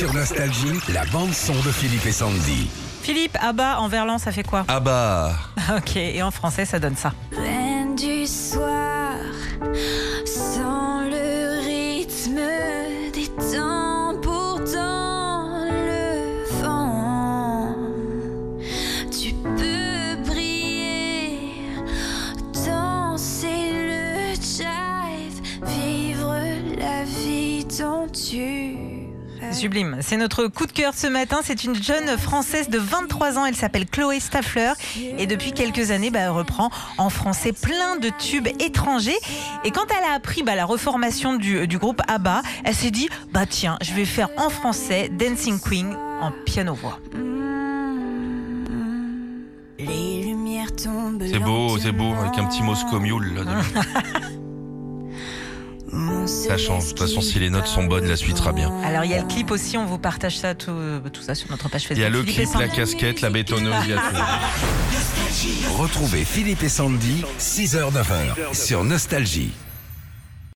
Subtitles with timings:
[0.00, 2.70] Sur Nostalgie, la bande-son de Philippe et Sandy.
[3.02, 5.34] Philippe, Abba en verlan, ça fait quoi Ah bah,
[5.76, 7.12] Ok, et en français, ça donne ça.
[7.36, 9.12] Reine du soir,
[10.24, 12.40] sans le rythme
[13.12, 17.76] des temps, pourtant le vent.
[19.10, 21.52] Tu peux briller,
[22.66, 26.34] danser le jive, vivre
[26.78, 28.99] la vie dont tu.
[29.52, 29.98] Sublime.
[30.00, 31.40] C'est notre coup de cœur ce matin.
[31.42, 33.46] C'est une jeune Française de 23 ans.
[33.46, 34.72] Elle s'appelle Chloé Staffler.
[35.18, 39.18] Et depuis quelques années, bah, elle reprend en français plein de tubes étrangers.
[39.64, 43.08] Et quand elle a appris bah, la reformation du, du groupe ABBA, elle s'est dit
[43.32, 46.98] bah tiens, je vais faire en français Dancing Queen en piano-voix.
[49.78, 51.24] Les lumières tombent.
[51.30, 53.34] c'est beau, c'est beau, avec un petit Moscow Mule.
[53.34, 53.62] Là.
[56.26, 56.84] ça change.
[56.84, 58.72] De toute façon, si les notes sont bonnes, la suite sera bien.
[58.84, 59.76] Alors il y a le clip aussi.
[59.76, 60.72] On vous partage ça tout,
[61.12, 61.98] tout ça sur notre page Facebook.
[61.98, 62.76] Il y a le Philippe et clip, la Sandy.
[62.76, 65.76] casquette, la bétonneuse, il y a tout.
[65.76, 69.52] Retrouvez Philippe et Sandy, 6h-9h, sur Nostalgie.